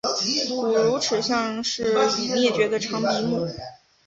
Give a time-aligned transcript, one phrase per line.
[0.49, 3.45] 古乳齿象是已灭绝的长鼻目。